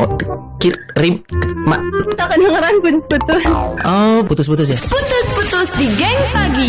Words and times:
Oh, 0.00 0.08
kir, 0.56 0.72
rim, 0.96 1.20
ma. 1.68 1.76
Tak 2.16 2.32
kedengeran 2.32 2.80
putus-putus. 2.80 3.44
Oh, 3.84 4.24
putus-putus 4.24 4.72
ya. 4.72 4.78
Putus-putus 4.88 5.68
di 5.76 5.92
geng 6.00 6.20
pagi. 6.32 6.68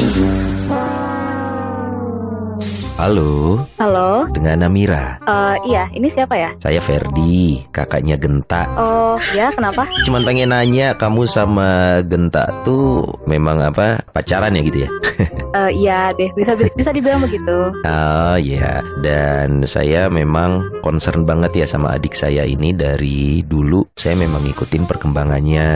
Halo, 3.01 3.65
Halo, 3.81 4.29
dengan 4.29 4.61
Namira. 4.61 5.17
Eh 5.25 5.73
iya, 5.73 5.89
ini 5.89 6.05
siapa 6.05 6.37
ya? 6.37 6.53
Saya 6.61 6.77
Ferdi, 6.77 7.65
kakaknya 7.73 8.13
Genta. 8.13 8.69
Oh, 8.77 9.17
ya 9.33 9.49
kenapa? 9.49 9.89
Cuman 10.05 10.21
pengen 10.21 10.53
nanya, 10.53 10.93
kamu 10.93 11.25
sama 11.25 11.97
Genta 12.05 12.45
tuh 12.61 13.01
memang 13.25 13.57
apa 13.57 14.05
pacaran 14.13 14.53
ya 14.53 14.61
gitu 14.61 14.85
ya? 14.85 14.89
Eh 15.51 15.83
iya 15.83 16.15
deh, 16.15 16.31
bisa 16.31 16.55
bisa 16.55 16.95
dibilang 16.95 17.27
begitu. 17.27 17.75
Oh 17.83 18.37
ya, 18.39 18.79
dan 19.03 19.67
saya 19.67 20.07
memang 20.07 20.79
concern 20.79 21.27
banget 21.27 21.51
ya 21.59 21.65
sama 21.67 21.99
adik 21.99 22.15
saya 22.15 22.47
ini 22.47 22.71
dari 22.71 23.43
dulu. 23.43 23.83
Saya 23.99 24.15
memang 24.15 24.47
ngikutin 24.47 24.87
perkembangannya. 24.87 25.69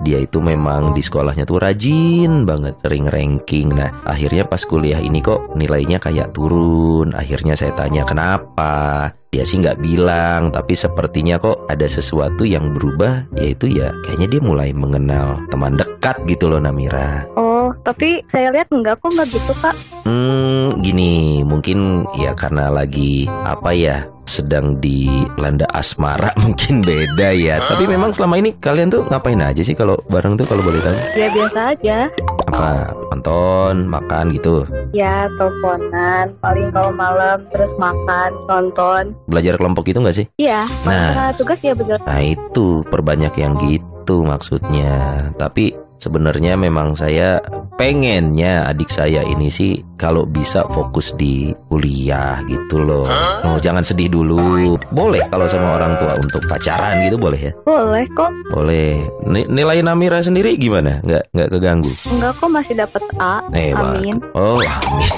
Dia 0.00 0.24
itu 0.24 0.40
memang 0.40 0.96
di 0.96 1.04
sekolahnya 1.04 1.44
tuh 1.44 1.60
rajin 1.60 2.48
banget, 2.48 2.80
sering 2.80 3.04
ranking. 3.12 3.76
Nah, 3.76 4.00
akhirnya 4.08 4.48
pas 4.48 4.64
kuliah 4.64 4.96
ini 4.96 5.20
kok 5.20 5.52
nilainya 5.60 6.00
kayak 6.00 6.32
turun. 6.32 6.67
Akhirnya 7.14 7.54
saya 7.58 7.74
tanya 7.74 8.02
kenapa. 8.06 9.10
Dia 9.28 9.44
sih 9.44 9.60
nggak 9.60 9.84
bilang, 9.84 10.48
tapi 10.48 10.72
sepertinya 10.72 11.36
kok 11.36 11.68
ada 11.68 11.84
sesuatu 11.84 12.48
yang 12.48 12.72
berubah. 12.72 13.28
Yaitu 13.36 13.68
ya, 13.68 13.92
kayaknya 14.06 14.26
dia 14.32 14.40
mulai 14.40 14.72
mengenal 14.72 15.36
teman 15.52 15.76
dekat 15.76 16.16
gitu 16.24 16.48
loh 16.48 16.56
Namira. 16.56 17.28
Oh, 17.36 17.68
tapi 17.84 18.24
saya 18.32 18.48
lihat 18.48 18.72
enggak 18.72 18.96
kok 19.04 19.12
enggak 19.12 19.28
gitu 19.28 19.52
kak. 19.60 19.76
Hmm, 20.08 20.80
gini, 20.80 21.44
mungkin 21.44 22.08
ya 22.16 22.32
karena 22.32 22.72
lagi 22.72 23.28
apa 23.28 23.76
ya 23.76 24.08
sedang 24.28 24.76
dilanda 24.78 25.64
asmara 25.72 26.30
mungkin 26.44 26.84
beda 26.84 27.32
ya. 27.32 27.60
Tapi 27.64 27.88
memang 27.88 28.12
selama 28.12 28.36
ini 28.36 28.54
kalian 28.60 28.92
tuh 28.92 29.02
ngapain 29.08 29.40
aja 29.40 29.64
sih 29.64 29.74
kalau 29.74 29.96
bareng 30.12 30.36
tuh 30.36 30.44
kalau 30.44 30.60
boleh 30.60 30.80
tahu? 30.84 30.96
Ya 31.16 31.28
biasa 31.32 31.60
aja. 31.74 31.98
Apa? 32.58 32.90
Nonton, 33.14 33.86
makan 33.86 34.24
gitu. 34.34 34.66
Ya 34.90 35.30
teleponan, 35.38 36.34
paling 36.42 36.74
kalau 36.74 36.90
malam 36.90 37.46
terus 37.54 37.70
makan, 37.78 38.34
nonton. 38.50 39.14
Belajar 39.30 39.54
kelompok 39.54 39.86
itu 39.86 39.98
nggak 40.02 40.16
sih? 40.18 40.26
Iya, 40.42 40.66
Nah. 40.82 41.30
tugas 41.38 41.62
ya 41.62 41.72
bener. 41.78 42.02
Nah 42.02 42.20
itu 42.20 42.82
perbanyak 42.90 43.34
yang 43.38 43.54
gitu 43.62 44.26
maksudnya. 44.26 45.30
Tapi 45.38 45.70
sebenarnya 45.98 46.54
memang 46.54 46.94
saya 46.94 47.42
pengennya 47.78 48.66
adik 48.66 48.90
saya 48.90 49.22
ini 49.22 49.46
sih 49.46 49.78
kalau 49.94 50.26
bisa 50.26 50.66
fokus 50.70 51.14
di 51.14 51.50
kuliah 51.70 52.42
gitu 52.46 52.82
loh. 52.82 53.06
Oh 53.44 53.58
jangan 53.58 53.82
sedih 53.82 54.10
dulu. 54.10 54.78
Boleh 54.90 55.22
kalau 55.30 55.46
sama 55.46 55.78
orang 55.78 55.94
tua 55.98 56.14
untuk 56.18 56.42
pacaran 56.46 57.02
gitu 57.06 57.18
boleh 57.18 57.50
ya? 57.50 57.52
Boleh 57.62 58.04
kok. 58.14 58.30
Boleh. 58.50 58.98
Ni- 59.26 59.46
nilai 59.46 59.82
Namira 59.82 60.22
sendiri 60.22 60.54
gimana? 60.54 61.02
Nggak 61.02 61.22
nggak 61.34 61.48
keganggu? 61.54 61.92
Enggak 62.10 62.32
kok 62.38 62.50
masih 62.50 62.74
dapat 62.78 63.02
A. 63.18 63.42
Eh, 63.54 63.74
Amin. 63.74 64.16
Oh, 64.34 64.58
amin. 64.62 65.10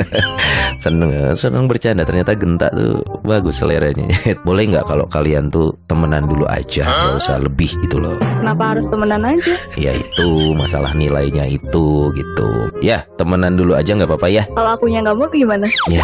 seneng, 0.84 1.10
seneng 1.36 1.64
bercanda. 1.68 2.04
Ternyata 2.04 2.32
Genta 2.36 2.68
tuh 2.72 3.00
bagus 3.24 3.60
seleranya. 3.60 4.08
Boleh 4.48 4.68
nggak 4.68 4.84
kalau 4.88 5.04
kalian 5.08 5.48
tuh 5.52 5.72
temenan 5.88 6.24
dulu 6.28 6.44
aja, 6.48 6.84
nggak 6.84 7.16
usah 7.20 7.36
lebih 7.40 7.72
gitu 7.84 8.00
loh. 8.00 8.16
Kenapa 8.20 8.76
harus 8.76 8.84
temenan 8.88 9.22
aja? 9.24 9.54
Ya 9.76 9.92
itu 10.10 10.58
masalah 10.58 10.90
nilainya 10.92 11.46
itu 11.46 12.10
gitu. 12.18 12.48
Ya 12.82 13.06
temenan 13.14 13.54
dulu 13.54 13.78
aja 13.78 13.94
nggak 13.94 14.10
apa-apa 14.10 14.28
ya. 14.28 14.42
Kalau 14.50 14.70
akunya 14.74 14.98
nggak 15.06 15.16
mau 15.16 15.28
gimana? 15.30 15.66
Ya. 15.86 16.02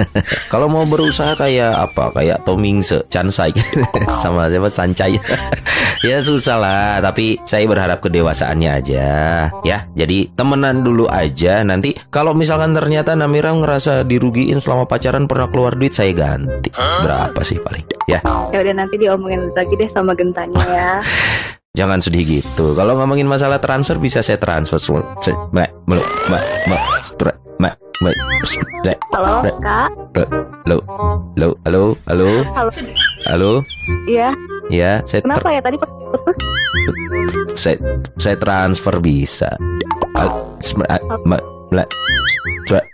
kalau 0.52 0.66
mau 0.66 0.82
berusaha 0.82 1.38
kayak 1.38 1.90
apa? 1.90 2.10
Kayak 2.18 2.42
Tomingse, 2.42 3.06
Chansai, 3.06 3.54
sama 4.22 4.50
siapa 4.50 4.66
Sancai. 4.66 5.14
ya 6.08 6.18
susah 6.18 6.56
lah. 6.58 6.90
Tapi 6.98 7.38
saya 7.46 7.64
berharap 7.70 8.02
kedewasaannya 8.02 8.70
aja. 8.74 9.06
Ya. 9.62 9.86
Jadi 9.94 10.34
temenan 10.34 10.82
dulu 10.82 11.06
aja. 11.06 11.62
Nanti 11.62 11.94
kalau 12.10 12.34
misalkan 12.34 12.74
ternyata 12.74 13.14
Namira 13.14 13.54
ngerasa 13.54 14.02
dirugiin 14.02 14.58
selama 14.58 14.90
pacaran 14.90 15.30
pernah 15.30 15.46
keluar 15.46 15.78
duit, 15.78 15.94
saya 15.94 16.10
ganti. 16.10 16.74
Berapa 16.74 17.40
sih 17.46 17.62
paling? 17.62 17.86
Ya. 18.10 18.18
Ya 18.50 18.58
udah 18.60 18.74
nanti 18.74 18.98
diomongin 18.98 19.54
lagi 19.54 19.78
deh 19.78 19.88
sama 19.88 20.12
gentanya 20.18 20.62
ya. 20.66 20.92
Jangan 21.74 21.98
sedih 21.98 22.38
gitu. 22.38 22.78
Kalau 22.78 22.94
ngomongin 22.94 23.26
masalah 23.26 23.58
transfer 23.58 23.98
bisa 23.98 24.22
saya 24.22 24.38
transfer 24.38 24.78
semua. 24.78 25.02
Se- 25.18 25.34
Mbak, 25.50 25.70
mbak, 25.90 26.06
mbak, 26.30 26.42
mbak, 26.70 27.34
mbak, 27.58 27.74
mbak, 27.98 28.14
Halo 29.10 29.42
kak. 29.58 29.90
halo, 30.62 30.78
halo, 31.34 31.48
halo, 31.66 31.82
halo, 32.06 32.28
Halo. 32.54 32.70
halo. 33.26 33.50
Iya. 34.06 34.30
Ya, 34.70 35.02
saya, 35.02 35.20
Kenapa 35.26 35.50
ya 35.50 35.60
tadi 35.60 35.74
putus? 35.76 36.36
saya, 37.58 37.76
saya 38.22 38.38
transfer 38.38 38.94
bisa. 39.02 39.50
Mbak, 40.14 41.42
mbak, 42.70 42.84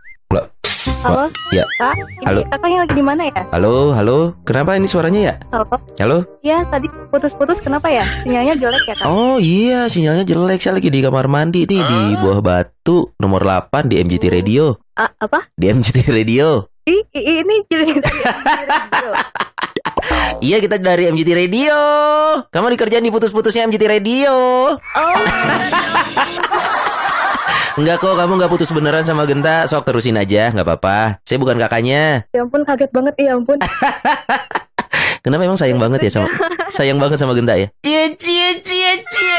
Halo. 1.00 1.32
Ya. 1.50 1.64
Kak. 1.76 1.96
Ini 1.96 2.24
Halo. 2.28 2.40
kakaknya 2.46 2.78
lagi 2.84 2.94
di 2.94 3.04
mana 3.04 3.22
ya? 3.24 3.42
halo, 3.50 3.74
halo. 3.90 4.18
Kenapa 4.44 4.76
ini 4.76 4.84
suaranya 4.84 5.20
ya? 5.22 5.34
Halo. 5.48 5.64
Halo? 5.96 6.16
Iya 6.40 6.68
tadi 6.68 6.86
putus-putus 7.08 7.58
kenapa 7.58 7.88
ya? 7.88 8.04
Sinyalnya 8.22 8.54
jelek 8.58 8.84
ya 8.84 8.94
kak? 8.94 9.06
Oh 9.08 9.36
iya, 9.36 9.88
sinyalnya 9.88 10.24
jelek. 10.24 10.60
Saya 10.60 10.76
lagi 10.76 10.88
di 10.88 11.00
kamar 11.00 11.24
mandi 11.26 11.64
nih 11.64 11.80
di 11.80 12.00
Buah 12.16 12.40
Batu 12.40 13.16
nomor 13.16 13.40
8 13.42 13.88
di 13.88 13.96
MGT 13.98 14.24
Radio. 14.30 14.76
Ah, 14.92 15.08
apa? 15.16 15.48
Di 15.52 15.72
MGT 15.72 16.04
Radio. 16.06 16.68
Ih, 16.84 17.00
i- 17.10 17.40
ini 17.40 17.54
jelek 17.66 17.96
radio. 17.98 19.10
Iya 20.40 20.56
kita 20.56 20.80
dari 20.80 21.04
MGT 21.06 21.30
Radio. 21.36 21.76
Kamu 22.48 22.72
dikerjain 22.72 23.04
di 23.04 23.12
putus-putusnya 23.12 23.68
MGT 23.68 23.84
Radio. 23.86 24.32
Oh, 24.72 25.14
Enggak 27.78 28.02
kok, 28.02 28.18
kamu 28.18 28.32
nggak 28.34 28.50
putus 28.50 28.74
beneran 28.74 29.06
sama 29.06 29.22
Genta. 29.30 29.62
Sok 29.70 29.86
terusin 29.86 30.18
aja, 30.18 30.50
nggak 30.50 30.66
apa-apa. 30.66 31.22
Saya 31.22 31.38
bukan 31.38 31.54
kakaknya. 31.54 32.26
ya 32.34 32.42
ampun 32.42 32.66
kaget 32.66 32.90
banget 32.90 33.14
ya 33.14 33.38
ampun. 33.38 33.58
Kenapa 35.24 35.44
emang 35.44 35.60
sayang 35.60 35.76
banget 35.76 36.08
ya 36.08 36.10
sama 36.16 36.32
sayang 36.72 36.98
banget 36.98 37.20
sama 37.20 37.36
Genta 37.36 37.54
ya? 37.54 37.68
Cie 37.84 38.16
cie 38.18 38.58
cie 38.64 38.92
cie. 39.06 39.38